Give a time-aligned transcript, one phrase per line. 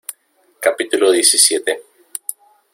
[0.65, 1.73] capítulo diecisiete.